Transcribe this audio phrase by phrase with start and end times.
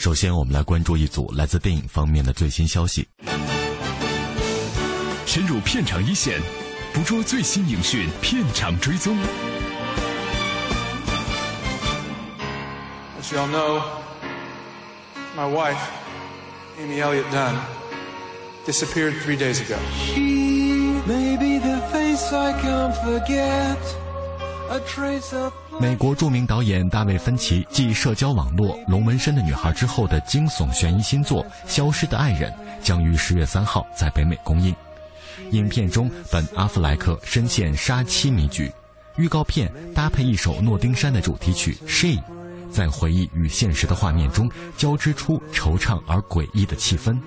[0.00, 3.06] 首先，我们来关注一组来自电影方面的最新消息。
[5.26, 6.40] 深入片场一线，
[6.94, 9.14] 捕捉最新影讯，片场追踪。
[13.20, 13.82] As you all know,
[15.36, 15.76] my wife,
[16.80, 17.56] Amy Elliott Dunn,
[18.64, 19.76] disappeared three days ago.
[19.92, 23.76] She may be the face I can't forget.
[24.70, 34.74] A trace of 美国著名导演大卫·芬奇继社交网络《龙纹身的女孩》之后的惊悚悬疑新作《消失的爱人》将于十月三号在北美公映。
[35.52, 38.70] 影片中，本·阿弗莱克深陷杀妻迷局，
[39.16, 42.08] 预告片搭配一首诺丁山的主题曲《She》，
[42.70, 47.18] 在回忆与现实的画面中交织出惆怅而诡异的气氛。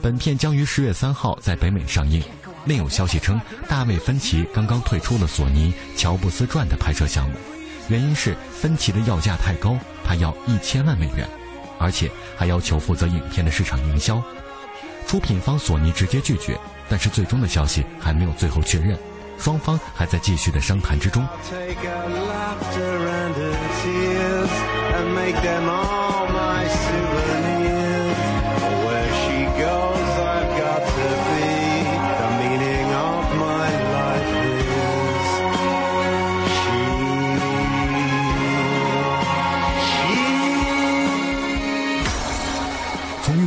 [0.00, 2.22] 本片将于十月三号在北美上映。
[2.66, 7.34] 另有消息称，大卫·芬奇刚刚退出了索尼《乔布斯传》的拍摄项目，
[7.88, 11.28] 原因是芬奇的要价太高，他要一千万美元，
[11.78, 14.22] 而且还要求负责影片的市场营销。
[15.06, 18.98] 出品方索尼直接拒绝，但是最终的消息还没有最后确认，
[19.38, 21.24] 双方还在继续的商谈之中。
[28.86, 29.95] Where she go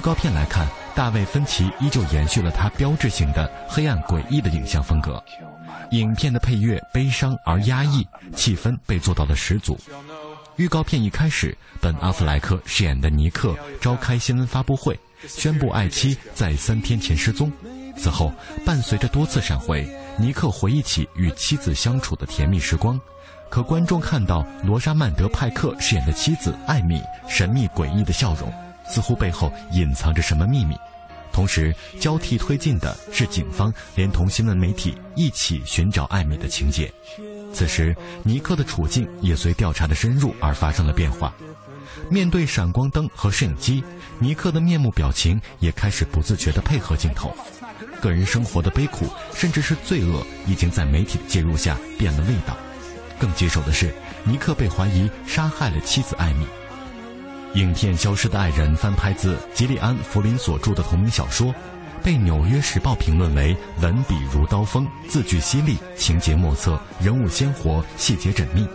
[0.09, 5.23] 照片来看，大卫·芬奇依旧延续了他标志性的黑暗诡异的影像风格。
[5.91, 8.03] 影片的配乐悲伤而压抑，
[8.35, 9.79] 气氛被做到了十足。
[10.55, 17.51] 预告片一开始，本·阿弗莱克饰演的尼克召开新闻发布会，宣布爱妻在三天前失踪。
[17.95, 18.33] 此后，
[18.65, 22.99] 伴随着多次闪回，尼克回忆起与妻子相处的甜蜜时光。
[23.47, 28.51] 可观众看到罗莎曼德·派克饰演的妻子艾米神秘诡异的笑容，
[28.89, 30.75] 似乎背后隐藏着什么秘密。
[31.31, 36.91] 同时，交替推进的是警方连同新闻媒体一起寻找艾米的情节。
[37.53, 41.31] 此时，尼克的处境也随调查的深入而发生了变化。
[42.09, 43.83] 面对闪光灯和摄影机，
[44.17, 47.33] 尼克的面目表情也开始不自觉地配合镜头。
[48.01, 52.57] 个人生活的悲苦，甚至是罪恶，已经在媒体的介入下变了味道。
[53.19, 56.45] 更棘手的是，尼克被怀疑杀害了妻子艾米。
[57.55, 61.53] 影片《消失的爱人》翻拍自吉利安·弗林所著的同名小说，
[62.03, 68.67] 被《纽约时报》评论为文笔如刀锋，字句犀利，情节莫测，人物鲜活，细节缜密。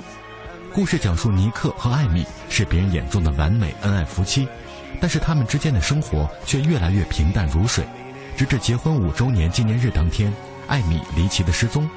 [0.72, 4.48] 故事讲述尼克和艾米是别人眼中的完美恩爱夫妻，
[5.00, 7.84] 但是他们之间的生活却越来越平淡如水。
[8.36, 10.34] 直至结婚五周年纪念日当天，
[10.66, 11.88] 艾米离奇的失踪，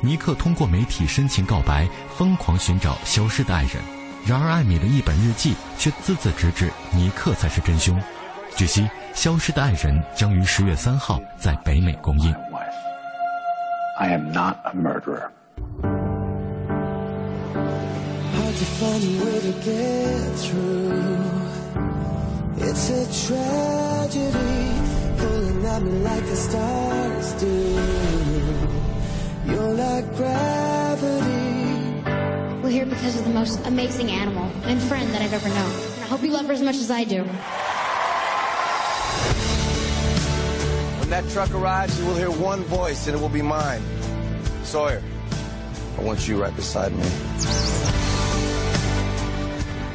[0.00, 1.86] 尼克通过媒体深情告白，
[2.16, 3.82] 疯狂寻找消失的爱人。
[4.26, 8.00] 然而，艾米的一本日记却字字直指尼克才是真凶。
[8.56, 12.34] 据悉，《消失的爱人》将于十月三号在北美公映。
[13.98, 15.28] I am not a murderer.
[18.32, 20.94] Hard to find a way to get through.
[22.60, 24.72] It's a tragedy
[25.18, 27.46] pulling at me like the stars do.
[29.46, 31.43] You're like gravity.
[32.63, 35.71] We're here because of the most amazing animal and friend that I've ever known.
[35.95, 37.23] And I hope you love her as much as I do.
[40.99, 43.81] When that truck arrives, you will hear one voice, and it will be mine.
[44.63, 45.01] Sawyer,
[45.97, 47.03] I want you right beside me.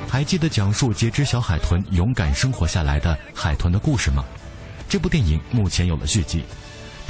[0.09, 4.25] 还记得讲述截肢小海豚勇敢生活下来的海豚的故事吗？
[4.89, 6.45] 这部电影目前有了续集，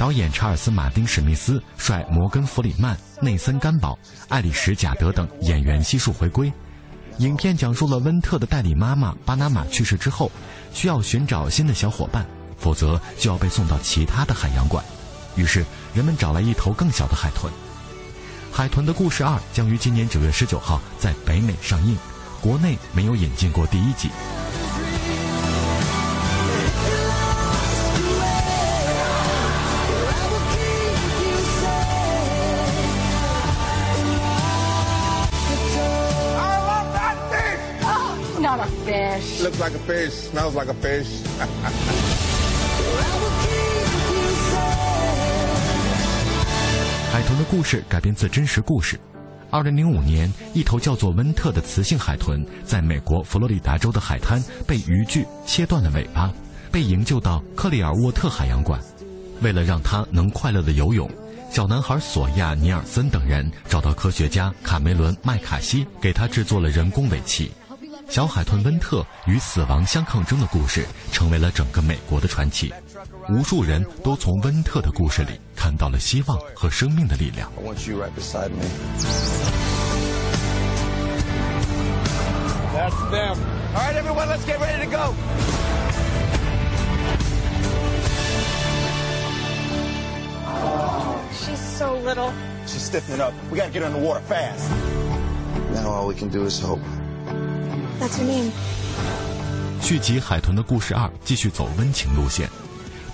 [0.00, 3.98] 导演查尔斯·马丁·史密斯率摩根·弗里曼、内森·甘宝、
[4.30, 6.50] 艾里什·贾德等演员悉数回归。
[7.18, 10.32] 影片讲述了温特的代理妈妈巴拿马去世之后，
[10.72, 12.24] 需要寻找新的小伙伴，
[12.56, 14.82] 否则就要被送到其他的海洋馆。
[15.36, 17.52] 于是人们找来一头更小的海豚。
[18.50, 21.94] 《海豚的故事二》将于今年九月十九号在北美上映。
[22.40, 24.08] 国内没有引进过第一集。
[38.90, 39.42] Fish.
[39.42, 41.06] Looks like a fish, smells like a fish.
[47.12, 48.98] 海豚的故事改编自真实故事。
[49.50, 56.32] 二零零五年，一头叫做温特的雌性海豚，在美国佛罗里达州的海滩被渔具切断了尾巴，
[56.70, 58.80] 被营救到克里尔沃特海洋馆。
[59.42, 61.10] 为了让它能快乐的游泳，
[61.50, 67.50] 小男孩索亚尼尔森等人找到科学家卡梅伦麦卡锡，给他制作了人工尾鳍。
[68.09, 72.73] 小海豚温特与死亡相抗争的故事，成为了整个美国的传奇。
[73.29, 77.51] 无数人都从温特的故事里看到了希望和生命的力量。
[77.57, 78.65] I want you right beside me.
[82.73, 83.37] That's them.
[83.73, 85.13] All right, everyone, let's get ready to go.
[98.00, 98.50] That's me
[99.82, 102.48] 续集《海豚的故事二》继续走温情路线，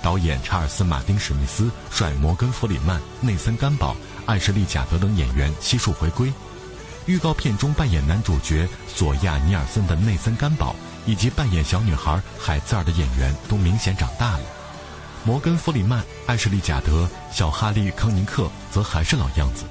[0.00, 3.96] 导演查尔斯·马丁·史密斯率摩根·弗里曼、内森·甘宝、
[4.26, 6.32] 艾什利·贾德等演员悉数回归。
[7.06, 14.44] 预告片中扮演男主角索亚尼尔森的内森·甘宝，以及扮演小女孩海兹尔的演员都明显长大了。
[15.24, 19.64] 摩根·弗里曼、艾什利·贾德、小哈利·康宁克则还是老样子。《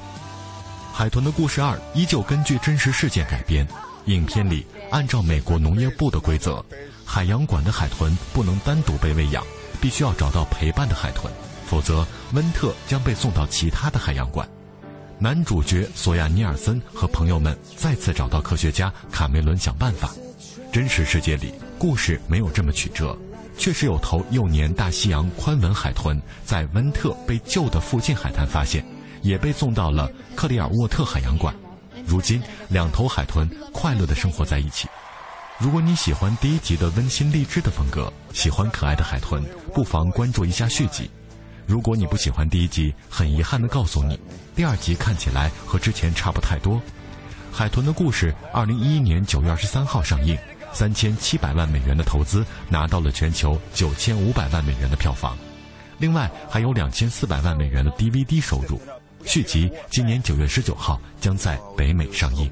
[0.94, 3.66] 海豚的故事二》依旧根据真实事件改编。
[4.06, 6.64] 影片里按照美国农业部的规则，
[7.04, 9.44] 海洋馆的海豚不能单独被喂养，
[9.82, 11.32] 必须要找到陪伴的海豚，
[11.66, 14.48] 否则温特将被送到其他的海洋馆。
[15.18, 20.12] 男主角索亚尼尔森和朋友们再次找到科学家卡梅伦想办法。
[20.72, 23.18] 真实世界里，故事没有这么曲折，
[23.58, 28.86] 确实有头幼年大西洋宽吻海豚在温特被救的附近海滩发现，
[29.22, 31.56] 也被送到了克里尔沃特海洋馆。
[32.06, 34.88] 如今，两头海豚快乐地生活在一起。
[35.58, 39.42] 如果你喜欢第一集的温馨励志的风格，喜欢可爱的海豚，
[39.74, 41.10] 不妨关注一下续集。
[41.66, 44.20] 如果你不喜欢第一集，很遗憾地告诉你，
[44.56, 46.76] 第二集看起来和之前差不太多。
[47.52, 50.38] 《海豚的故事》二零一一年九月二十三号上映，
[50.74, 55.38] 三千七百万美元的投资，拿到了全球九千五百万美元的票房，
[55.98, 58.80] 另外还有两千四百万美元的 DVD 收入。
[59.26, 62.50] 续集今年九月十九号将在北美上映。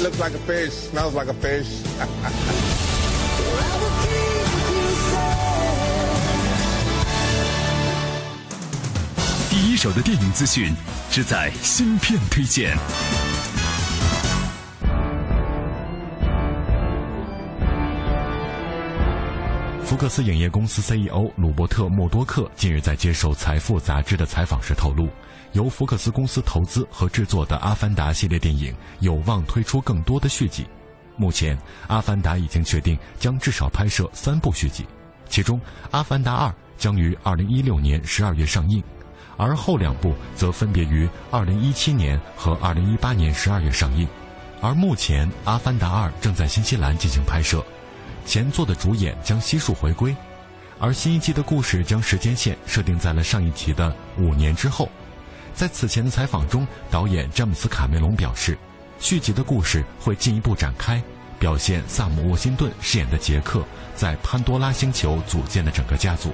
[0.00, 1.66] Looks like a fish, smells like a fish.
[9.50, 10.72] 第一手的电影资讯，
[11.10, 12.76] 只在芯片推荐。
[19.88, 25.08] 福克斯影业公司 CEO 鲁伯特·默多克近日在接受《财富》杂志的采访时透露，
[25.52, 30.66] 由福克斯公司投资和制作的《阿凡达》系列电影有望推出更多的续集。
[31.16, 31.56] 目前，
[31.86, 34.84] 《阿凡达》已经确定将至少拍摄三部续集，
[35.26, 35.58] 其中
[35.90, 38.84] 《阿凡达二》将于2016年12月上映，
[39.38, 44.06] 而后两部则分别于2017年和2018年12月上映。
[44.60, 47.64] 而目前，《阿凡达二》正在新西兰进行拍摄。
[48.28, 50.14] 前作的主演将悉数回归，
[50.78, 54.86] 而新一季的故事将时间线设定在了上一集的五年之后。
[55.54, 58.58] 在此前的采访中，导演詹姆斯·卡梅隆表示，
[59.00, 61.02] 续集的故事会进一步展开，
[61.38, 66.30] 表现萨姆·沃辛顿饰演的杰克在潘多拉星球组建的整个家族。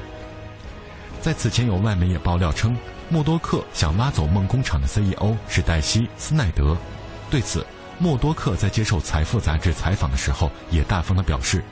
[1.21, 2.77] 在此前，有外媒也爆料称，
[3.09, 6.77] 默多克想拉走梦工厂的 CEO 是黛西·斯奈德。
[7.31, 7.65] 对此，
[8.01, 11.63] 默多克在接受《财富》杂志采访的时候也大方地表示。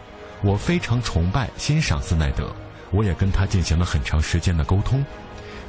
[0.44, 2.52] 我非常崇拜、欣赏斯奈德，
[2.90, 5.04] 我也跟他进行了很长时间的沟通。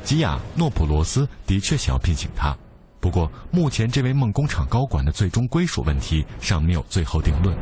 [0.03, 2.58] 吉亚·诺普罗斯的确想要聘请他，
[3.00, 7.56] 不过目前这位梦工厂高管的最终归属问题尚没有最后定论。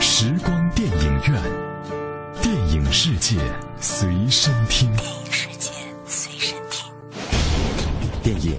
[0.00, 1.42] 时光电影院，
[2.40, 3.36] 电影世界
[3.80, 4.88] 随身听。
[4.96, 5.70] 电影世界
[6.06, 6.92] 随身听。
[8.22, 8.58] 电影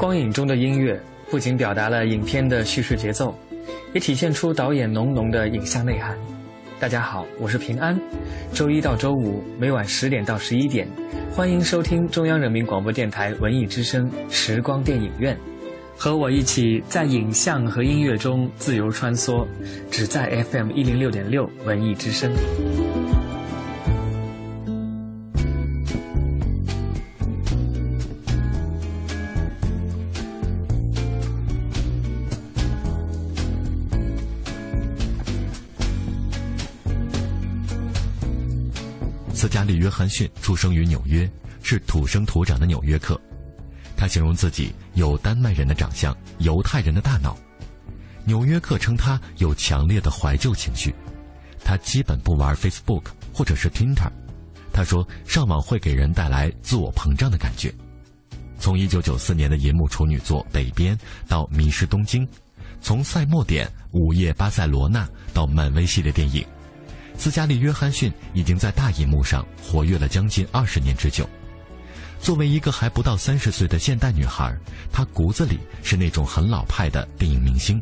[0.00, 0.98] 光影中的音乐
[1.30, 3.38] 不仅表达了影片的叙事节奏，
[3.92, 6.16] 也体现出导演浓浓的影像内涵。
[6.78, 8.00] 大家好，我是平安。
[8.50, 10.88] 周一到周五每晚十点到十一点，
[11.30, 15.38] 欢迎收听中央人民广播电台文艺之声时光电影院，
[15.98, 19.46] 和我一起在影像和音乐中自由穿梭，
[19.90, 22.32] 只在 FM 一零六点六文艺之声。
[39.50, 41.30] 加利·约翰逊出生于纽约，
[41.62, 43.20] 是土生土长的纽约客。
[43.96, 47.36] 他形容自己有丹麦人的长相，犹太人的大脑。
[48.24, 50.94] 纽约客称他有强烈的怀旧情绪。
[51.62, 53.02] 他基本不玩 Facebook
[53.32, 54.10] 或者是 Twitter。
[54.72, 57.74] 他说上网会给人带来自我膨胀的感觉。
[58.58, 60.96] 从1994年的银幕处女作《北边》
[61.28, 62.26] 到《迷失东京》，
[62.80, 65.04] 从《赛末点》《午夜巴塞罗那》
[65.34, 66.44] 到漫威系列电影。
[67.20, 71.28] 斯嘉丽·约翰逊已经在大银幕上活跃了将近二十年之久。
[72.18, 74.56] 作为一个还不到三十岁的现代女孩，
[74.90, 77.78] 她骨子里是那种很老派的电影明星。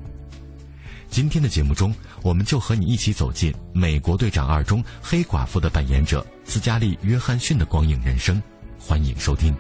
[1.09, 8.43] 今天的节目中，我们就和你一起走进《美国队长二》中黑寡妇的扮演者斯嘉丽·约翰逊的光影人生。
[8.77, 9.55] 欢迎收听。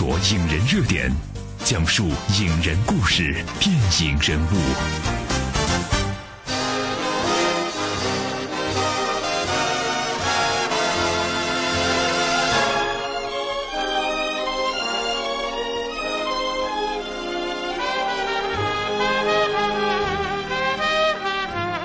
[0.00, 1.12] 索影人热点，
[1.62, 2.08] 讲述
[2.40, 4.56] 影人故事、电影人物。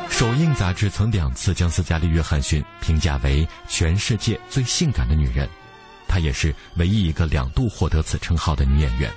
[0.09, 5.49] 首映杂志曾两次将斯嘉丽·约翰逊评价为全世界最性感的女人，
[6.15, 9.11] 她也是唯一一个两度获得此称号的女演员。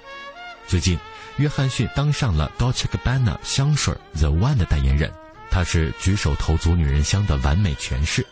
[0.67, 0.99] 最近，
[1.37, 5.09] 约翰逊当上了 Dolce Gabbana 香水 The One 的代言人，
[5.49, 8.27] 她是举手投足女人香的完美诠释。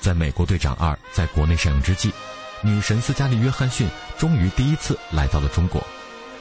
[0.00, 2.12] 在《美国队长二》在国内上映之际，
[2.60, 5.80] 女神斯嘉丽·约翰逊终于第一次来到了中国，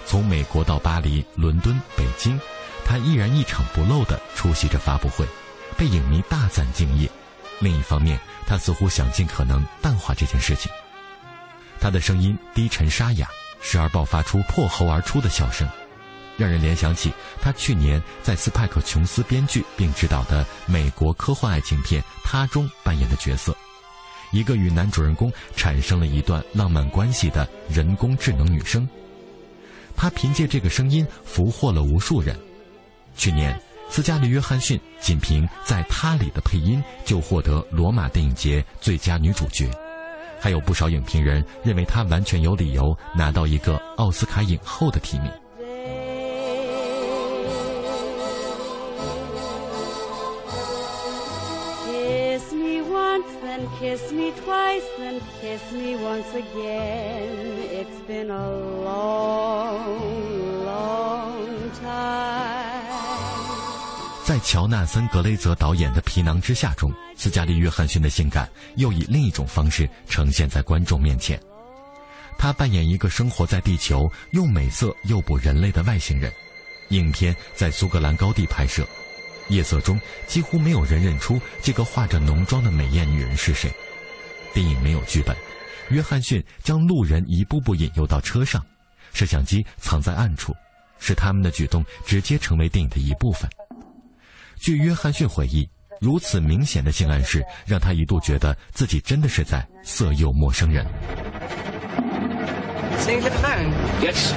[0.07, 2.41] 从美国到巴黎、伦敦、北京。
[2.83, 5.27] 她依然一场不漏地出席着发布会，
[5.77, 7.07] 被影迷大赞敬业。
[7.59, 10.71] 另一方面，她似乎想尽可能淡化这件事情。
[11.79, 13.27] 他的声音低沉沙哑，
[13.62, 15.67] 时而爆发出破喉而出的笑声，
[16.38, 23.55] 让人联想起他去年在斯派克·琼斯编剧并执导的美国科幻爱情片《他》中扮演的角色，
[24.31, 28.88] 一个与男主人公产生了一段浪漫关系的人工智能女生。
[29.95, 32.38] 他凭借这个声音俘获了无数人。
[33.17, 33.59] 去年，
[33.89, 39.69] 斯嘉丽·约翰逊仅凭在《他》里的配音就获得罗马电影节最佳女主角，
[40.39, 45.29] 还有不少影评人认为她完全有理由拿到一个奥斯卡影后的提名。
[52.39, 57.60] Kiss me once, then kiss me twice, then kiss me once again.
[57.72, 58.50] It's been a
[58.86, 59.86] long,
[60.65, 62.69] long time.
[64.39, 71.38] 在乔纳森·格雷泽导演的《皮囊之下》中，斯嘉丽·约翰逊的性感又以另一种方式呈现在观众面前。
[72.38, 76.31] 她扮演一个生活在地球、用美色诱捕人类的外星人。
[76.91, 78.88] 影片在苏格兰高地拍摄，
[79.50, 83.69] 夜色中几乎没有人认出这个化着浓妆的美艳女人是谁。
[84.53, 85.36] 电影没有剧本，
[85.89, 88.65] 约翰逊将路人一步步引诱到车上，
[89.12, 90.55] 摄像机藏在暗处，
[90.98, 93.50] 使他们的举动直接成为电影的一部分。
[94.60, 95.68] 据约翰逊回忆，
[96.01, 100.86] 如此明显的性暗示让他一度觉得自己真的是在色诱陌生人。
[103.00, 103.72] So you live alone?
[104.01, 104.34] Yes.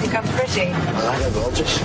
[0.00, 0.70] Think I'm pretty?
[0.70, 1.80] I have voltage.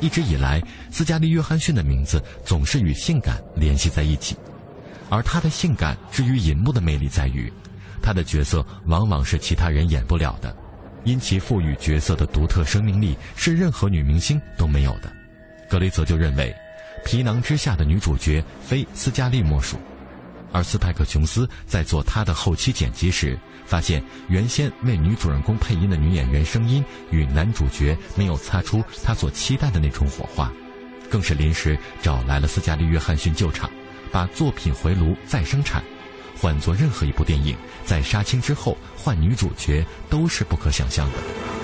[0.00, 4.36] 一直以来，斯嘉丽·约翰逊的名字总是与性感联系在一起。
[5.08, 7.52] 而她的性感之于银幕的魅力在于，
[8.02, 10.54] 她的角色往往是其他人演不了的，
[11.04, 15.10] 因其赋予角色的独特生命力是任何女明星都没有的。
[15.70, 16.54] 格雷泽就认为，
[17.04, 19.78] 皮囊之下的女主角非斯嘉丽莫属。
[20.54, 30.52] 而斯派克·琼斯在做他的后期剪辑时，发现原先为女主人公配音的女演员声音与男主角没有擦出他所期待的那种火花，
[31.08, 33.70] 更是临时找来了斯嘉丽·约翰逊救场，
[34.10, 35.82] 把作品回炉再生产。
[36.42, 37.56] 换做任何一部电影，
[37.86, 41.61] 在杀青之后换女主角都是不可想象的。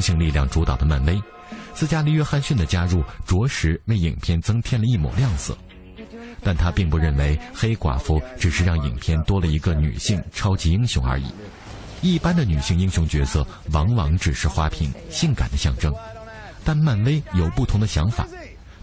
[0.00, 1.20] 性力量主导的漫威，
[1.74, 5.56] 斯嘉丽·约翰逊的加入着实为影片增添了一抹亮色，
[6.42, 11.26] 但他并不认为黑寡妇只是让影片多了一个女性超级英雄而已。
[12.02, 15.92] 一般的女性英雄角色往往只是花瓶、性感的象征，
[16.64, 18.26] 但漫威有不同的想法，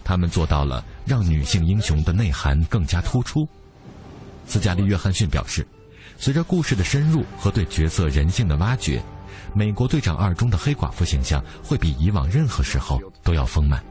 [0.04, 3.46] 他们做到了让女性英雄的内涵更加突出。
[4.46, 5.66] 斯嘉丽·约翰逊表示，
[6.16, 8.98] 随着故事的深入和对角色人性的挖掘，
[9.53, 13.83] 《美国队长二》中的黑寡妇形象会比以往任何时候都要丰满。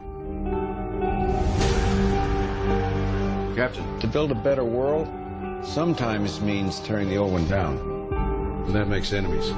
[3.55, 5.07] Captain, to build a better world
[5.63, 7.77] sometimes means tearing the old one down.
[8.65, 9.51] And that makes enemies.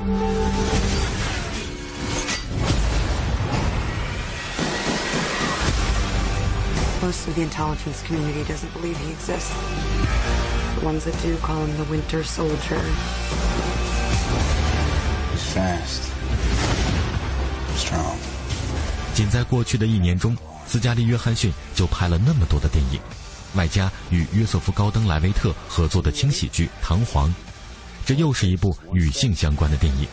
[7.02, 9.54] Most of the intelligence community doesn't believe he exists.
[10.80, 12.82] The ones that do call him the Winter Soldier.
[15.55, 16.07] Fast.
[17.77, 18.15] Strong.
[19.15, 23.01] 仅在过去的一年中，斯嘉丽·约翰逊就拍了那么多的电影，
[23.57, 27.29] 外加与约瑟夫·高登·莱维特合作的轻喜剧《唐皇》，
[28.07, 30.07] 这又是一部与性相关的电影。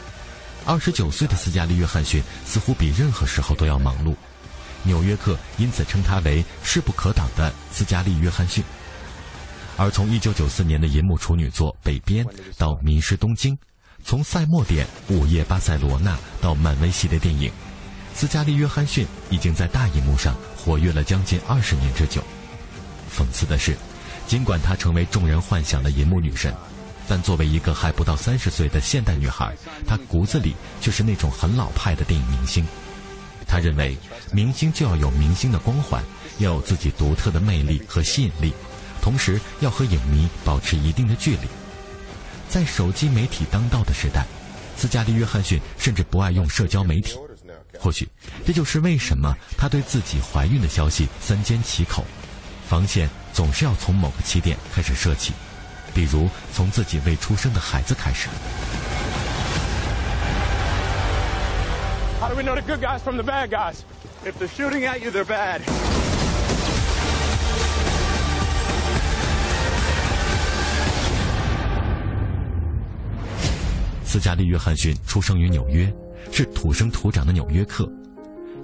[0.66, 4.12] 二十九岁的斯嘉丽·约翰逊似乎比任何时候都要忙碌，
[4.82, 8.64] 《纽约客》因此称她为势不可挡的斯嘉丽·约翰逊。
[9.78, 12.26] 而从1994年的银幕处女作《北边》
[12.58, 13.56] 到《迷失东京》，
[14.08, 17.52] 从《赛末点》《午夜巴塞罗那》到漫威系列电影，
[18.14, 22.24] 斯嘉丽·约翰逊已经在大荧幕上活跃了将近二十年之久。
[23.14, 23.76] 讽刺的是，
[24.26, 26.54] 尽管她成为众人幻想的银幕女神，
[27.06, 29.54] 但作为一个还不到三十岁的现代女孩，
[29.86, 32.66] 她骨子里却是那种很老派的电影明星。
[33.46, 33.98] 她认为，
[34.32, 36.02] 明星就要有明星的光环，
[36.38, 38.54] 要有自己独特的魅力和吸引力。
[39.02, 41.48] 同时要和影迷保持一定的距离。
[42.50, 44.26] 在手机媒体当道的时代，
[44.76, 47.18] 斯嘉丽·约翰逊甚至不爱用社交媒体。
[47.80, 48.08] 或许
[48.46, 52.04] 这就是为什么她对自己怀孕的消息三缄其口。
[52.68, 55.34] 防线总是要从某个起点开始设起，
[55.94, 58.28] 比如从自己未出生的孩子开始。
[62.20, 63.78] How do we know the good guys from the bad guys?
[64.26, 65.62] If they're shooting at you, they're bad.
[74.08, 75.94] 斯嘉丽·约翰逊出生于纽约，
[76.32, 77.88] 是土生土长的纽约客。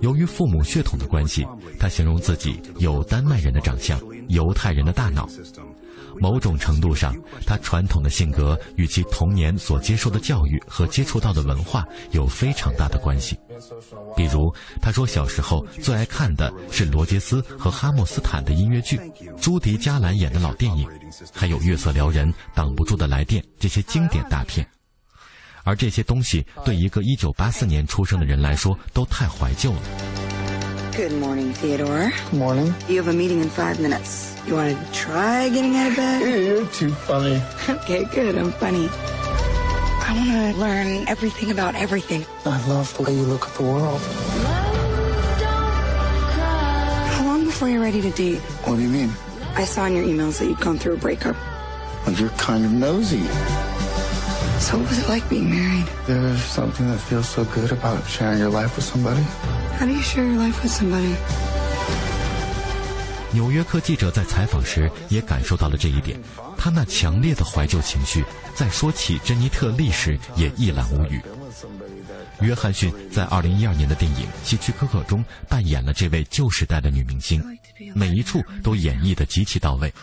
[0.01, 1.45] 由于父母血统的关系，
[1.79, 5.27] 他形容自己有丹麦人的长相，犹太人的大脑。
[6.19, 13.37] 某种程度上，他传统的性格与其童年所接受的教育和接触到的文化有非常大的关系。
[14.15, 18.99] 比如，他说小时候最爱看的是罗杰斯和哈默斯坦的音乐剧，
[19.41, 20.87] 朱迪·加兰演的老电影，
[21.33, 24.67] 还有《月色撩人》《挡不住的来电》这些经典大片。
[25.64, 29.82] 而这些东西对一个1984年出生的人来说都太怀旧了。
[30.96, 32.10] Good morning, Theodore.
[32.32, 32.74] Morning.
[32.88, 34.34] You have a meeting in five minutes.
[34.48, 36.22] You want to try getting out of bed?
[36.22, 37.40] You're too funny.
[37.68, 38.36] Okay, good.
[38.36, 38.88] I'm funny.
[38.90, 42.24] I want to learn everything about everything.
[42.44, 44.00] I love the way you look at the world.
[47.12, 48.40] How long before you're ready to date?
[48.64, 49.12] What do you mean?
[49.54, 51.36] I saw in your emails that you'd gone through a breakup.
[52.06, 53.22] Well, you're kind of nosy.
[54.63, 55.85] So what was it like being married?
[56.07, 59.21] There's something that feels so good about sharing your life with somebody.
[59.77, 61.13] How do you share your life with somebody?
[63.33, 66.17] 纽约客记者在采访时也感受到了这一点，
[66.57, 68.23] 他那强烈的怀旧情绪，
[68.55, 71.21] 在说起珍妮特利时也一览无余。
[72.39, 77.43] 约翰逊在2012年的电影《希区柯克》中扮演了这位旧时代的女明星，
[77.93, 79.93] 每一处都演绎得极其到位。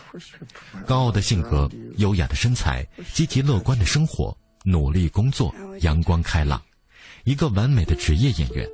[0.85, 6.61] 高傲的性格、优雅的身材、积极乐观的生活、努力工作、阳光开朗，
[7.23, 8.67] 一个完美的职业演员。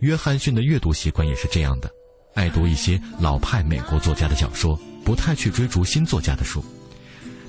[0.00, 1.90] 约翰逊的阅读习惯也是这样的，
[2.34, 6.64] 爱读一些老派美国作家的小说，不太去追逐新作家的书。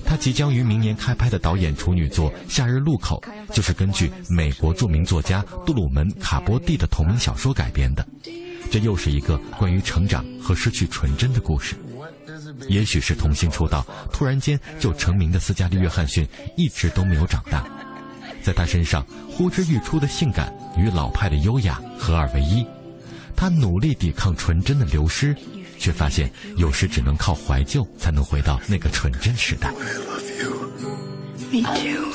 [0.04, 3.22] 他即将于明年开拍的导演处女作《夏日路口》，
[3.54, 8.04] 就是根据美国著名作家杜鲁门·卡波蒂的同名小说改编的。
[8.70, 11.76] 这又是一个关于成长和失去纯真的故事。
[12.68, 17.64] 也许是童星出道，突然间就成名的斯嘉丽·约翰逊一直都没有长大，
[18.42, 22.66] 在她身上呼之欲出的性感与老派的优雅合二为一。
[23.34, 25.34] 她努力抵抗纯真的流失，
[25.78, 29.72] 却发现有时只能靠怀旧才能回到那个纯真时代。
[31.50, 32.12] Me too.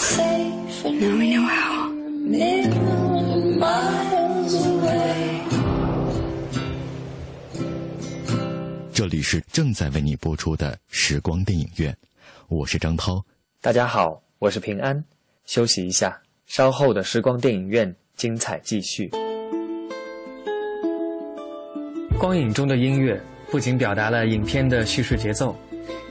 [0.84, 1.88] Now we know how.
[8.98, 11.96] 这里是正在为你播出的时光电影院，
[12.48, 13.24] 我是张涛。
[13.62, 15.06] 大家好，我是平安。
[15.46, 19.08] 休息一下，稍后的时光电影院精彩继续。
[22.18, 25.56] 光影中的音乐不仅表达了影片的叙事节奏，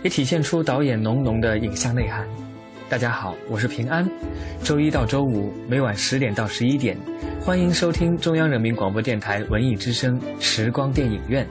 [0.04, 2.24] 也体现出导演浓浓的影像内涵。
[2.88, 4.08] 大家好，我是平安。
[4.62, 6.96] 周一到周五每晚十点到十一点，
[7.40, 11.44] 欢迎收听中央人民广播电台文艺之声时光电影院，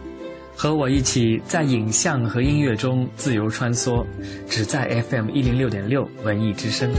[0.55, 4.05] 和我一起在影像和音乐中自由穿梭，
[4.49, 6.89] 只在 FM 一零六点六文艺之声。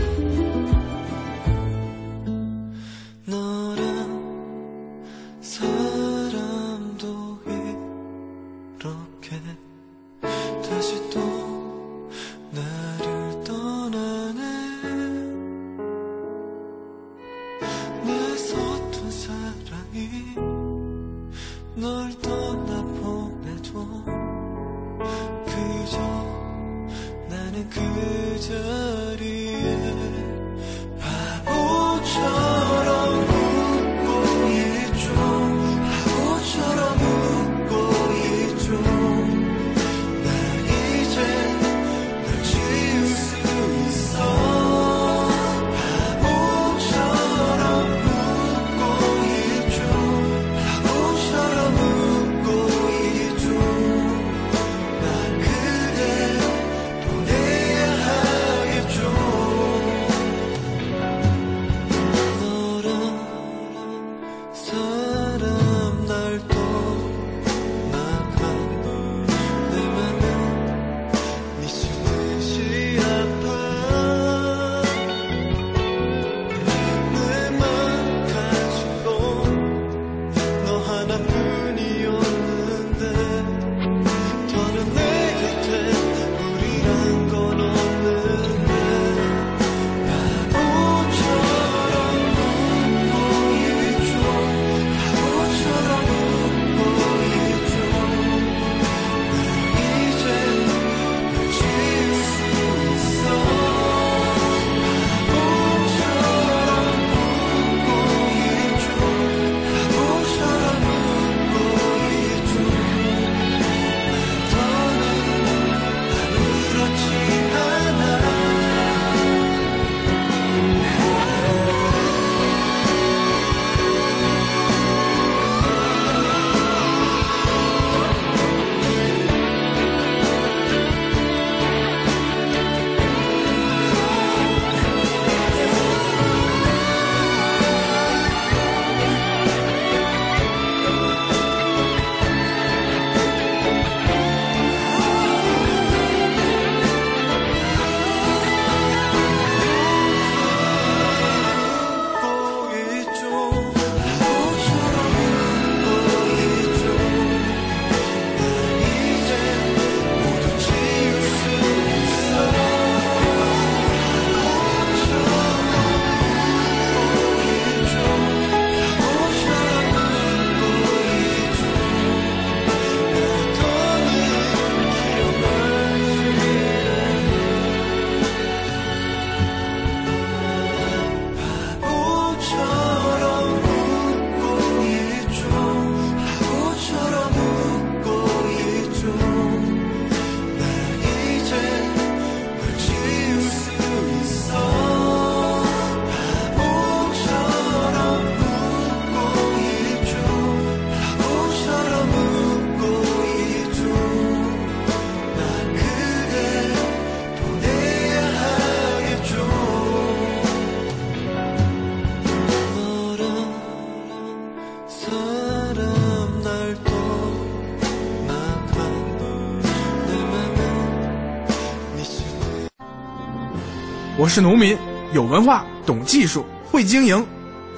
[224.27, 224.77] 我是农民，
[225.13, 227.25] 有文化，懂技术，会经营。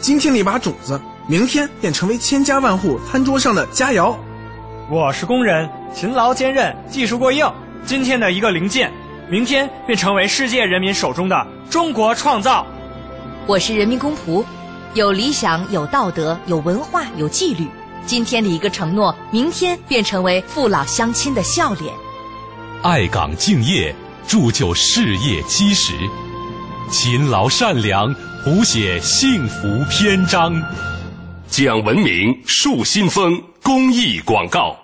[0.01, 4.17] 今天的一把种子，明天便成为千家万户餐桌上的佳肴。
[4.89, 7.47] 我是工人，勤劳坚韧，技术过硬。
[7.85, 8.91] 今天的一个零件，
[9.29, 12.67] 明天便成为世界人民手中的中国创造。
[13.47, 14.43] 我是人民公仆，
[14.95, 17.69] 有理想，有道德，有文化，有纪律。
[18.07, 21.93] 今天的一个承诺，明天便成为父老乡亲的笑脸。
[22.81, 23.95] 爱岗敬业，
[24.27, 25.93] 铸就事业基石；
[26.91, 30.55] 勤劳善良，谱写幸福篇章。
[31.51, 34.75] 讲文明，树新风，公益广告。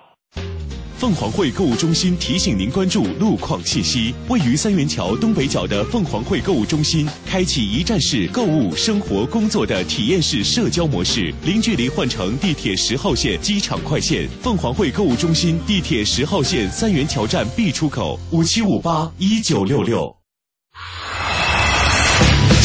[0.99, 4.13] 凤凰汇购物中心提醒您关注路况信息。
[4.29, 14.29] 位于三元桥东北角的凤凰汇购物中心，开启一站式购物、生活、工作的体验式社交模式，零距离换乘地铁十号线机场快线。
[14.41, 20.24] 凤凰汇购物中心地铁十号线三元桥站 B 出口，五七五八一九六六。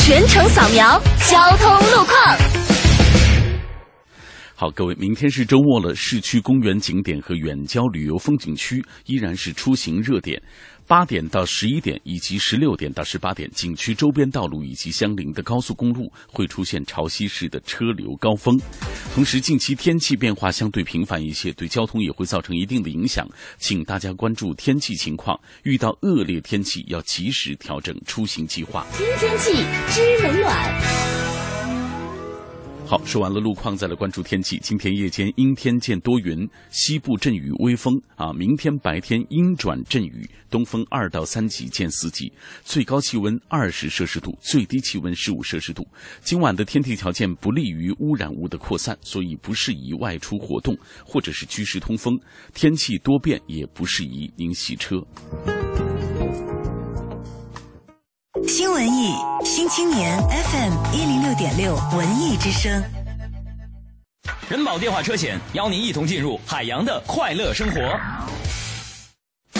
[0.03, 2.17] 全程扫描交通路况。
[4.55, 10.41] 好，各位，明天是周末了，市区公园景点和远郊旅游风景区依然是出行热点。
[10.91, 18.61] 八点到十一点以及十六点到十八点，景区周边道路以及相邻的高速公路会出现潮汐式的车流高峰。
[19.15, 23.25] 同时，近期天气变化相对频繁一些，对交通也会造成一定的影响，
[23.57, 28.85] 请大家关注天气情况，遇到恶劣天气要及时调整出行计划。
[28.93, 29.53] 听天气
[29.91, 31.30] 知冷暖。
[32.91, 34.59] 好，说完了路况，再来关注天气。
[34.61, 38.33] 今天夜间阴天见多云，西部阵雨微风啊。
[38.33, 42.33] 明天白天阴转阵雨，东风二到三级见四级，
[42.65, 45.87] 最高气温二十摄氏度，最低气温十五摄氏度。
[46.21, 50.77] 今晚的天气条件不利于污染物的扩散，所以不适宜外出活动
[51.07, 52.19] 或者是居室通风。
[52.55, 55.01] 天气多变，也不适宜您洗车。
[58.49, 59.13] 新文艺
[59.45, 62.81] 新青年 FM 一零六点六文艺之声，
[64.49, 67.81] 人保电话车险邀您一同进入海洋的快乐生活。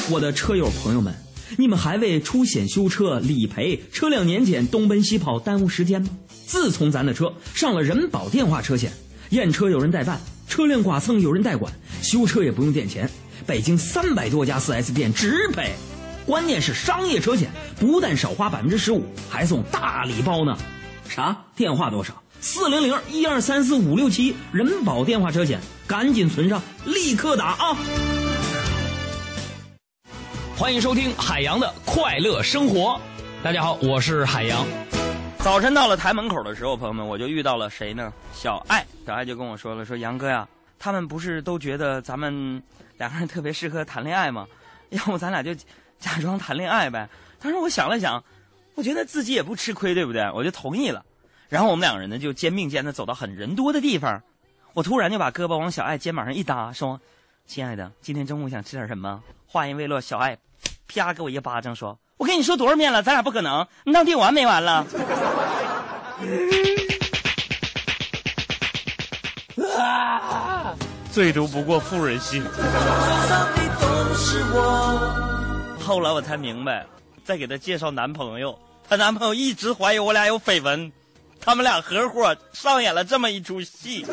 [0.09, 1.13] 我的车友朋友们，
[1.59, 6.11] 你们还为出险修车、理赔、车辆年检东奔西跑耽误时间吗？
[6.47, 8.93] 自从咱的车上了人保电话车险，
[9.31, 13.11] 验车有人代办，车辆剐蹭有人代管，修车也不用垫钱，
[13.45, 15.73] 北京三百多家 4S 店直赔。
[16.27, 20.55] 关键是商业车险不但少花百分之十五，还送大礼包呢。
[21.09, 21.35] 啥？
[21.57, 22.13] 电话多少？
[22.39, 27.75] 四零零一二三四五六七，人保电话车险，赶紧存上，立刻打啊！
[30.59, 33.01] 欢迎收听海洋的快乐生活。
[33.43, 34.67] 大家好，我是海洋。
[35.39, 38.13] 早晨到了台门口的时候，朋友们，我就遇到了谁呢？
[38.35, 40.47] 小爱，小爱就跟我说了，说杨哥呀，
[40.79, 42.63] 他们不是都觉得咱们
[42.99, 44.47] 两个人特别适合谈恋爱吗？
[44.91, 45.57] 要不咱俩就。
[46.01, 47.07] 假装谈恋爱呗，
[47.41, 48.23] 但是我想了想，
[48.75, 50.31] 我觉得自己也不吃亏，对不对？
[50.33, 51.05] 我就同意了。
[51.49, 54.23] 然后我们两个人呢，就肩并肩的走到很人多的地方。
[54.75, 57.01] 我突然就把胳膊往小爱肩膀上一搭，说
[57.47, 60.39] ：“亲爱的，今天中午想吃点什么？”话音未落，小爱
[60.87, 64.87] 啪给我一巴掌，说：“我跟你说多少遍了，咱俩不可能，你当听完没完了？”
[69.77, 70.75] 啊！
[71.11, 72.45] 最毒不过妇人心。
[75.81, 76.87] 后来我才明白，
[77.31, 80.91] 在给她介绍男朋友，她男朋友一直怀疑我俩有绯闻，
[81.41, 84.05] 他们俩合伙上演了这么一出戏。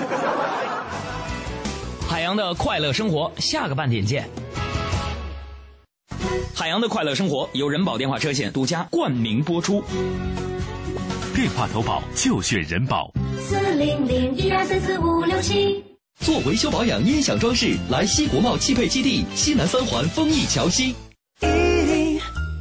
[2.08, 4.30] 海洋的快乐生活，下个半点见。
[6.54, 9.84] 海洋的快乐生活由人保电话车险独家冠名播出，
[11.34, 13.12] 电话投保就选人保。
[13.40, 15.84] 四零零一二三四五六七。
[16.20, 20.96] 做维修保养、音响装饰，来西国贸汽配基地西南三环丰益桥西。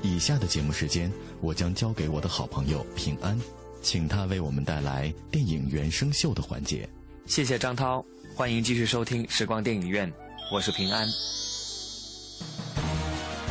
[0.00, 3.38] 以下的节目时间，我将交给我的好朋友平安，
[3.82, 6.88] 请他为我们带来电影原声秀的环节。
[7.26, 10.10] 谢谢张涛，欢迎继续收听时光电影院，
[10.52, 11.08] 我是平安。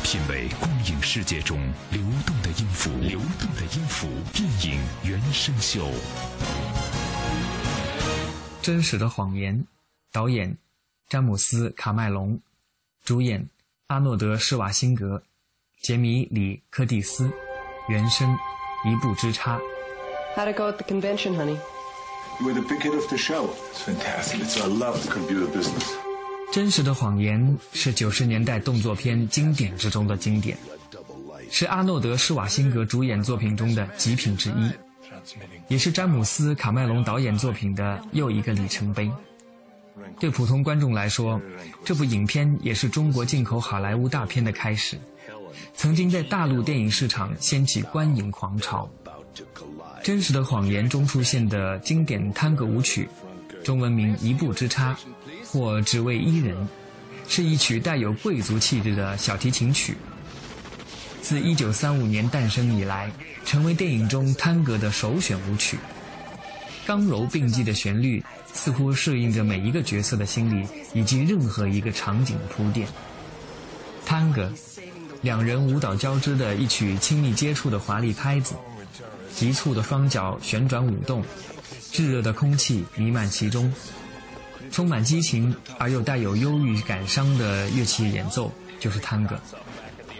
[0.02, 5.86] 品味光影世界中流动的音符，流动的音符，电影原声秀。
[8.62, 9.66] 真实的谎言，
[10.10, 10.56] 导演
[11.10, 12.40] 詹姆斯·卡麦隆，
[13.04, 13.46] 主演
[13.88, 15.22] 阿诺德·施瓦辛格。
[15.80, 17.30] 杰米·里·柯蒂斯，
[17.88, 18.28] 原声
[18.90, 19.58] 《一步之差》
[20.36, 21.56] ，How'd it go at the convention, honey?
[22.40, 23.48] You were the big hit of the show.
[23.72, 24.40] It's fantastic.
[24.42, 25.94] It's, I love the computer business.
[26.52, 30.56] 真实的谎言是九十年代动作片经典之中的经典，
[31.50, 34.70] 是阿诺德·施瓦辛格主演作品中的极品之一，
[35.68, 39.10] 也是詹姆斯·卡麦隆导演作品的又一个里程碑。
[40.18, 41.40] 对普通观众来说，
[41.84, 44.98] 这部影片也是中国进口好莱坞大片的开始，
[45.74, 48.88] 曾经在大陆电影市场掀起观影狂潮。
[50.02, 53.08] 《真实的谎言》中出现的经典探戈舞曲，
[53.62, 54.94] 中文名《一步之差》。
[55.50, 56.68] 或只为伊人，
[57.26, 59.96] 是一曲带有贵族气质的小提琴曲。
[61.22, 63.10] 自1935年诞生以来，
[63.46, 65.78] 成为电影中探戈的首选舞曲。
[66.86, 72.86] 刚柔并济的旋律，似乎适应着每一个角色的心理以及任何一个场景的铺垫。
[74.04, 74.52] 探戈，
[75.22, 78.54] 两人舞蹈交织的一曲亲密接触的华丽拍子，
[79.34, 81.24] 急促的双脚旋转舞动，
[81.90, 83.72] 炙热的空气弥漫其中。
[84.70, 89.38] 充满激情而又带有忧郁感伤的乐器演奏，就是探戈，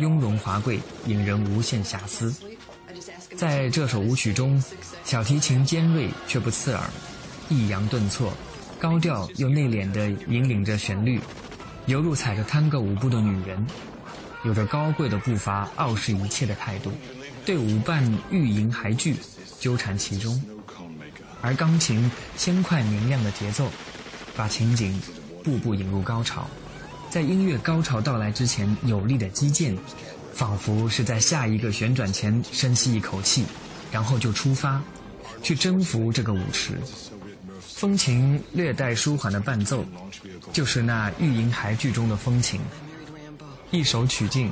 [0.01, 2.35] 雍容华贵，引人无限遐思。
[3.37, 4.63] 在这首舞曲中，
[5.05, 6.83] 小提琴尖锐却不刺耳，
[7.49, 8.33] 抑扬顿挫，
[8.81, 11.21] 高调又内敛地引领着旋律，
[11.87, 13.65] 犹如踩着探戈舞步的女人，
[14.49, 16.91] 有着高贵的步伐，傲视一切的态度，
[17.45, 19.15] 对舞伴欲迎还拒，
[19.61, 20.43] 纠缠其中，
[21.43, 23.71] 而钢琴轻快明亮的节奏。
[24.35, 24.99] 把情景
[25.45, 26.49] 步步引入高潮，
[27.11, 29.77] 在音乐高潮到来之前，有力的击剑，
[30.33, 33.45] 仿佛是在下一个旋转前深吸一口气，
[33.93, 34.81] 然后就出发，
[35.43, 36.79] 去征服这个舞池。
[37.61, 39.85] 风情略带舒缓的伴奏，
[40.55, 42.59] 就是那欲迎还拒中的风情。
[43.71, 44.51] 一首曲尽，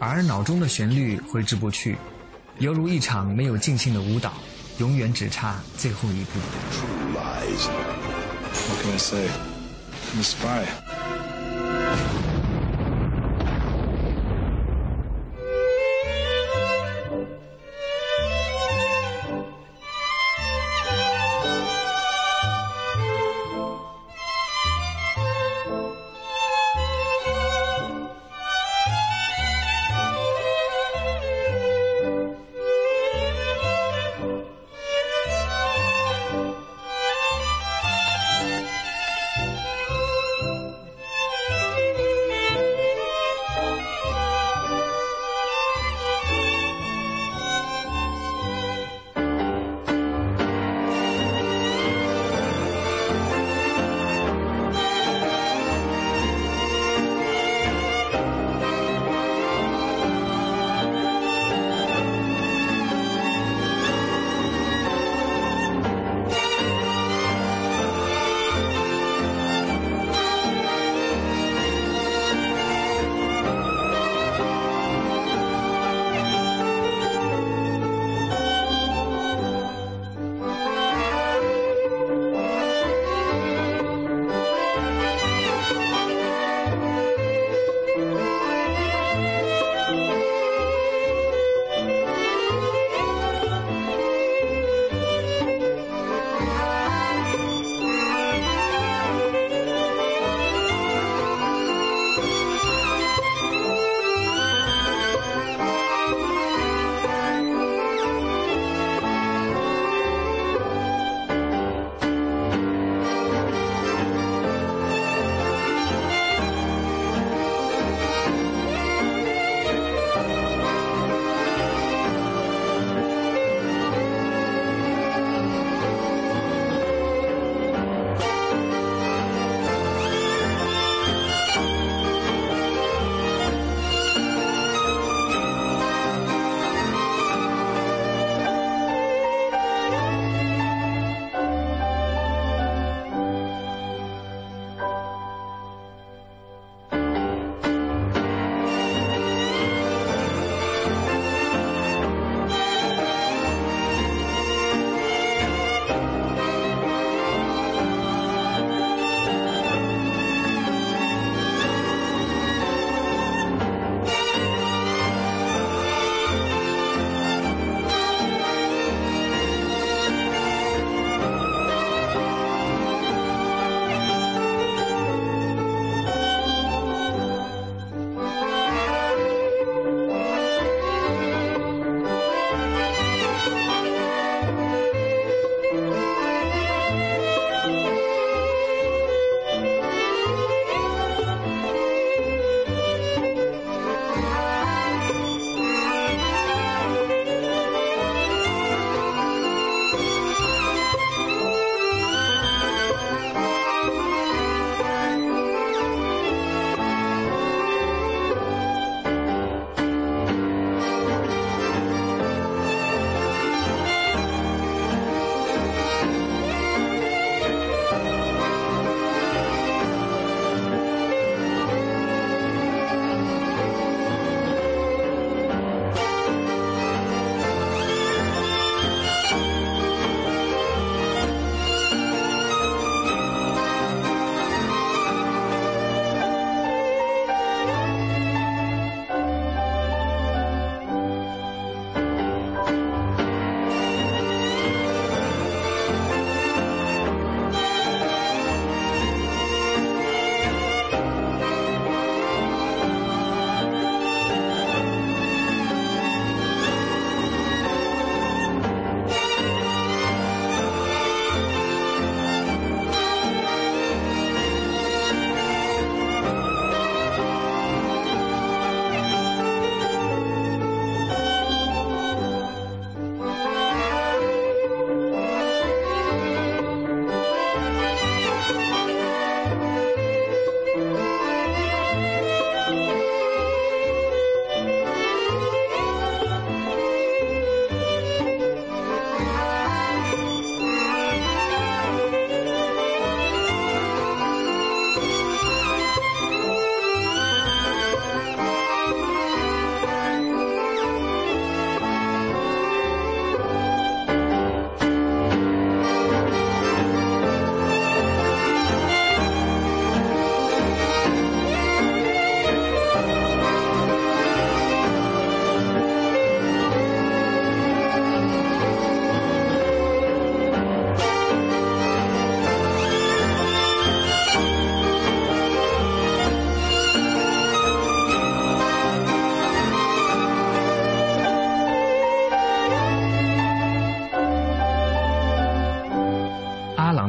[0.00, 1.96] 而脑中的旋律挥之不去，
[2.58, 4.32] 犹如一场没有尽兴的舞蹈，
[4.78, 6.40] 永远只差最后一步。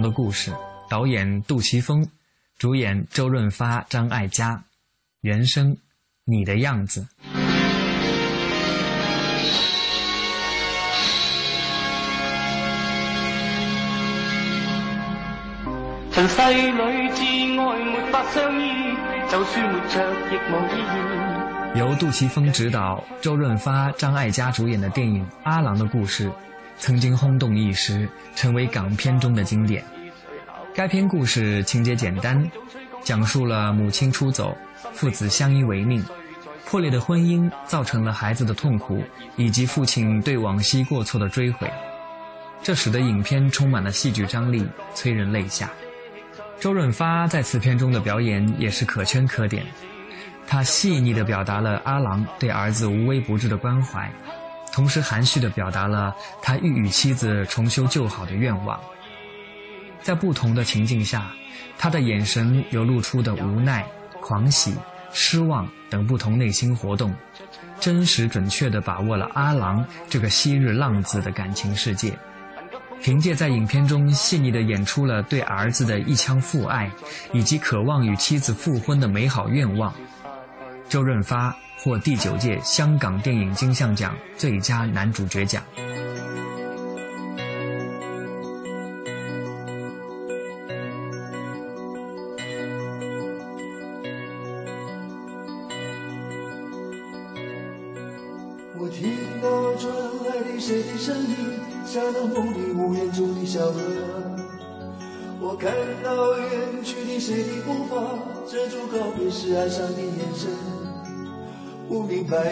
[0.09, 0.51] 的故事》，
[0.89, 2.03] 导演杜琪峰，
[2.57, 4.63] 主演周润发、张艾嘉，
[5.21, 5.75] 原声
[6.25, 7.01] 《你的样子》。
[16.11, 17.23] 尘世里至
[17.59, 18.71] 爱没法相依，
[19.29, 20.11] 就算活着
[21.75, 21.79] 亦。
[21.79, 26.27] 由杜琪峰执导、周润发、张艾嘉主演的电影《阿郎的故事》，
[26.77, 29.85] 曾经轰动一时，成为港片中的经典。
[30.73, 32.49] 该片故事情节简单，
[33.03, 34.55] 讲述了母亲出走，
[34.93, 36.03] 父子相依为命，
[36.65, 39.03] 破裂的婚姻造成了孩子的痛苦，
[39.35, 41.69] 以及父亲对往昔过错的追悔。
[42.61, 45.69] 这使得影片充满了戏剧张力，催人泪下。
[46.59, 49.65] 周润发在此片中的表演也是可圈可点，
[50.47, 54.09] 他细腻地表达了阿郎对儿子无微不至的关怀，
[54.71, 58.79] 同时含蓄地表达了他欲与妻子重修旧好的愿望。
[60.01, 61.31] 在不同的情境下，
[61.77, 63.85] 他的眼神流露出的无奈、
[64.21, 64.75] 狂喜、
[65.11, 67.13] 失望等不同内心活动，
[67.79, 72.17] 真实准确地把握了阿郎这个昔日浪子的感情世界。
[73.01, 76.91] 凭借在影片中细腻地演出了对儿子的一腔父爱，
[77.31, 79.93] 以及渴望与妻子复婚的美好愿望，
[80.89, 85.63] 周润发获第九届香港电影金像奖最佳男主角奖。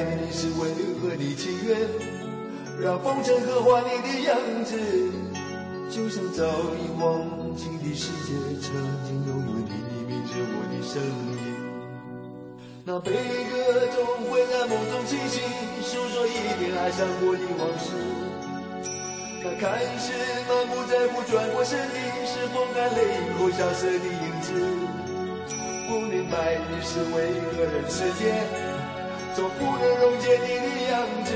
[0.07, 1.77] 爱你是为何的情愿，
[2.81, 4.79] 让风尘刻画你的样子，
[5.91, 6.45] 就像早
[6.79, 7.19] 已忘
[7.57, 8.31] 情的世界，
[8.63, 8.71] 曾
[9.03, 11.43] 经拥有你的名字，我的声音。
[12.85, 13.51] 那悲歌
[13.91, 15.43] 总会在梦中清醒，
[15.83, 17.91] 诉说一遍爱上过的往事。
[19.43, 20.13] 那看似
[20.47, 21.95] 满不在乎转过身的，
[22.25, 23.03] 是风干泪
[23.37, 24.53] 后消失的影子。
[25.89, 28.47] 不明白你是为何人世间，
[29.38, 31.29] 总不能溶解你的样子。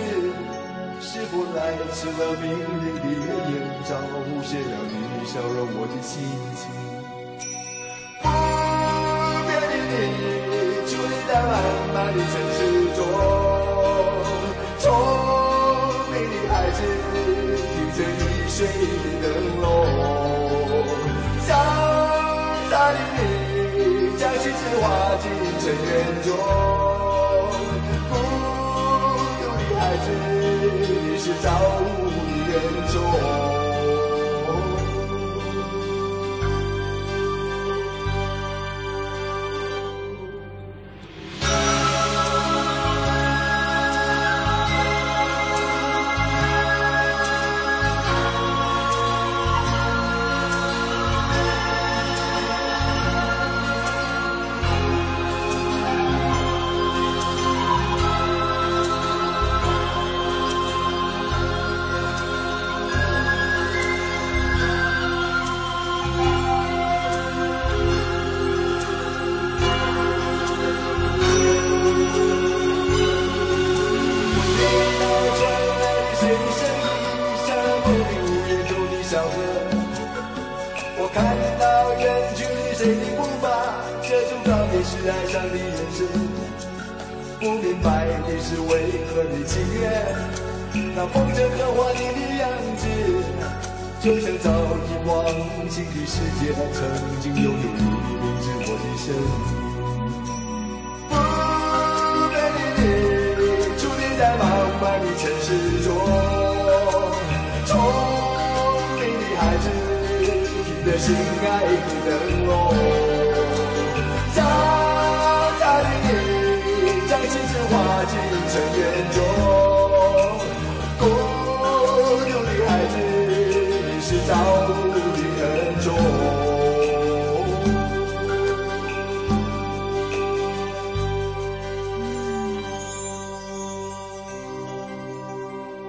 [1.00, 2.58] 是否来迟了命运
[2.98, 3.14] 的原
[3.48, 3.54] 因，
[3.86, 4.94] 早无限了你
[5.24, 6.12] 笑容我的心
[6.58, 6.60] 情。
[8.24, 8.26] 不
[9.46, 9.94] 变的你。
[10.88, 11.54] 伫立在漫
[11.94, 12.60] 漫的城市
[12.98, 13.00] 中，
[14.80, 14.84] 聪
[16.10, 16.82] 明的孩子
[17.70, 19.64] 提着易碎的灯笼，
[21.46, 21.48] 潇
[22.68, 24.84] 洒的你将心事化
[25.22, 25.24] 进
[25.60, 25.88] 尘缘
[26.24, 26.30] 中，
[31.24, 32.01] 是找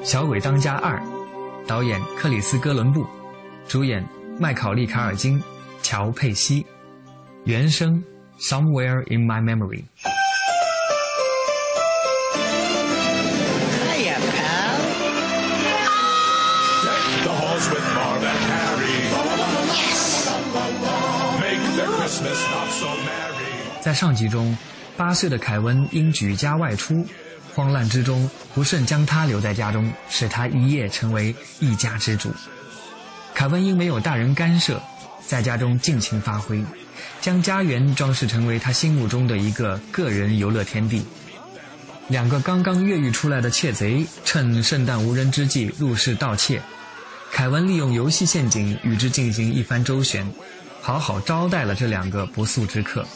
[0.05, 1.01] 小鬼当家二
[1.65, 3.07] 导演克里斯哥伦布
[3.69, 4.05] 主演
[4.37, 5.41] 麦考利卡尔金
[5.81, 6.67] 乔佩西
[7.45, 8.03] 原声
[8.37, 9.85] somewhere in my memory
[23.81, 24.57] 在上集中
[24.97, 27.07] 八岁的凯文因举家外出
[27.55, 32.33] 慌乱之中不慎将他留在家中，使他一夜成为一家之主。
[33.35, 34.81] 凯文因没有大人干涉，
[35.27, 36.65] 在家中尽情发挥，
[37.21, 41.03] 将家园装饰成为他心目中的一个个人游乐天地。
[42.09, 46.61] 两个刚刚越狱出来的窃贼，趁圣诞无人之际入室盗窃。
[47.31, 50.31] 凯文利用游戏陷阱与之进行一番周旋，
[50.83, 53.07] 好好招待了这两个不速之客。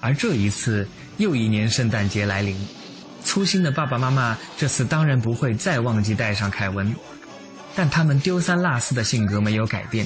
[0.00, 2.56] 而这一次，又一年圣诞节来临，
[3.30, 6.92] 粗心的爸爸妈妈这次当然不会再忘记带上凯文，
[7.76, 10.04] 但他们丢三落四的性格没有改变。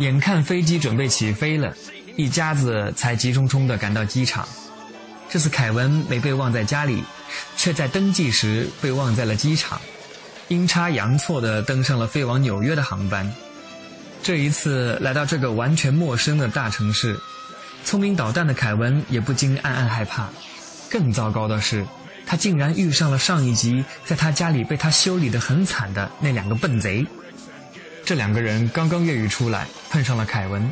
[0.00, 1.74] 眼看飞机准备起飞了，
[2.14, 4.46] 一家子才急匆匆地赶到机场。
[5.30, 7.02] 这次凯文没被忘在家里，
[7.56, 9.80] 却在登记时被忘在了机场，
[10.48, 13.32] 阴差阳错地登上了飞往纽约的航班。
[14.22, 17.18] 这一次来到这个完全陌生的大城市，
[17.82, 20.28] 聪明捣蛋的凯文也不禁暗暗害怕。
[20.90, 21.86] 更糟糕的是，
[22.26, 27.06] 他竟然遇上了上一集在他家里被他修理的很惨的那两个笨贼。
[28.04, 30.70] 这两个人刚刚越狱出来，碰上了凯文，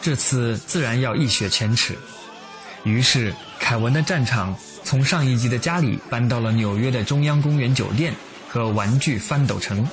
[0.00, 1.96] 这次自然要一雪前耻。
[2.82, 8.12] 于是，凯文的战场从上一集的家里搬到了纽约的中央公园酒店
[8.48, 9.86] 和玩具翻斗城。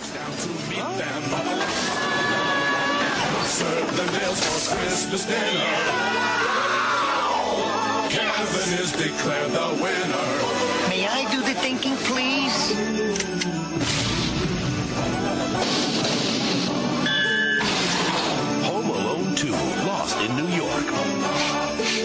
[10.89, 12.73] May I do the thinking, please?
[18.65, 19.51] Home Alone 2,
[19.87, 20.85] Lost in New York.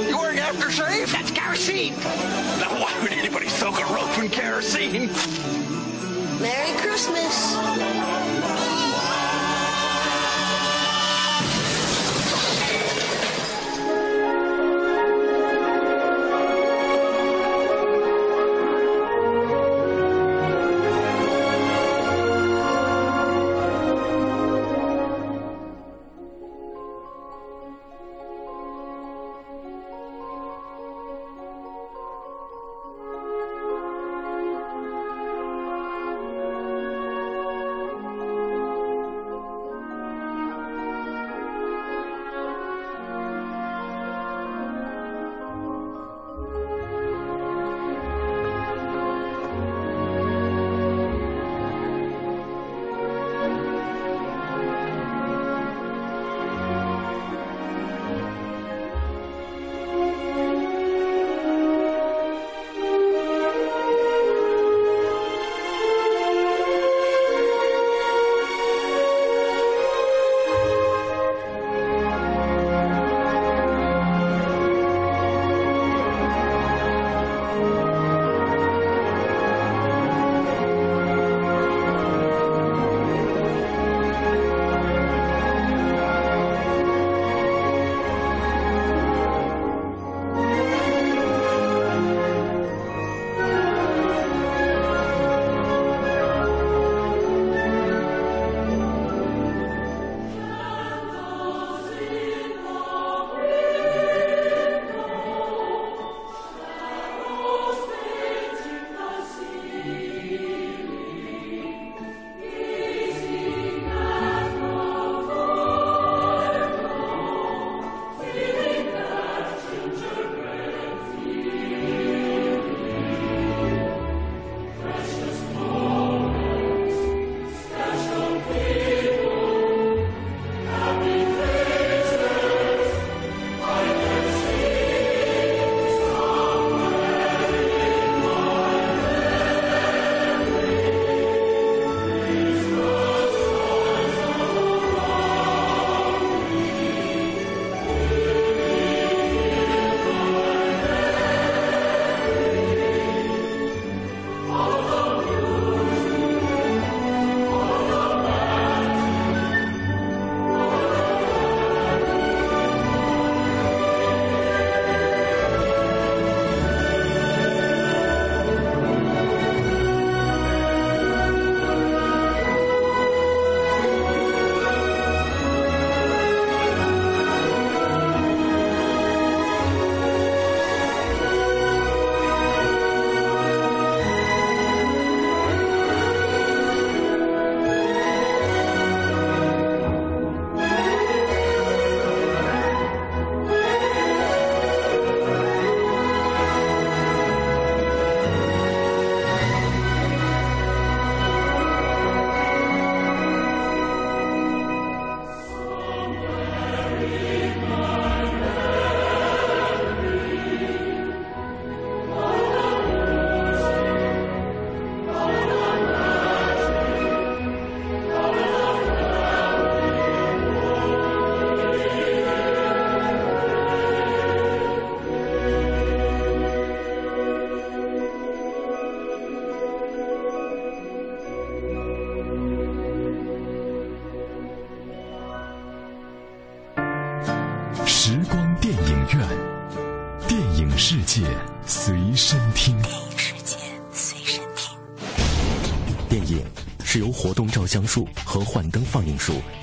[0.09, 1.11] You wearing aftershave?
[1.11, 1.94] That's kerosene.
[2.61, 5.11] Now, why would anybody soak a rope in kerosene?
[6.40, 8.76] Merry Christmas.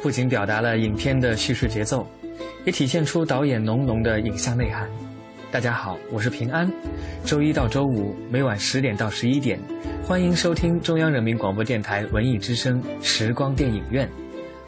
[0.00, 2.06] 不仅表达了影片的叙事节奏，
[2.64, 4.88] 也体现出导演浓浓的影像内涵。
[5.50, 6.70] 大家好，我是平安。
[7.24, 9.58] 周一到周五每晚十点到十一点，
[10.04, 14.08] 欢迎收听中央人民广播电台文艺之声时光电影院，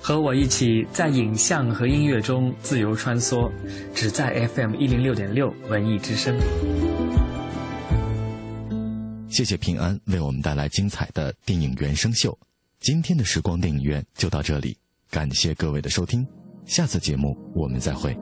[0.01, 3.49] 和我一起在影像和音乐中自由穿梭，
[3.95, 6.37] 只在 FM 一零六点六文艺之声。
[9.29, 12.37] 谢谢平安为我们带来精彩的电影原声秀。
[12.81, 14.77] 今天的时光电影院就到这里，
[15.11, 16.25] 感谢各位的收听，
[16.65, 18.17] 下次节目我们再会。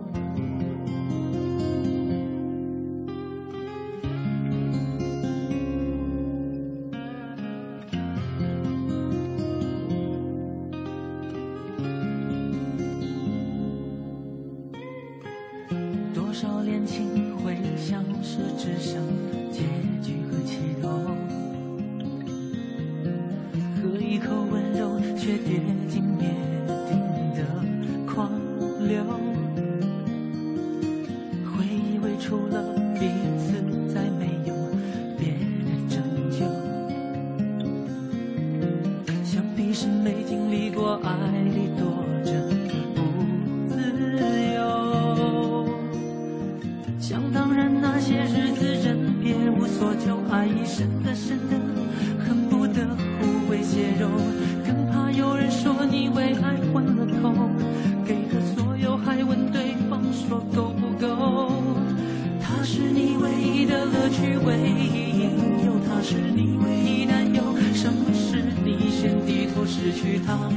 [66.09, 67.43] 是你唯一担忧。
[67.75, 70.51] 什么是你先低头失去他？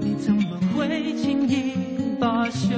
[0.00, 1.72] 你怎么会轻易
[2.20, 2.68] 罢休？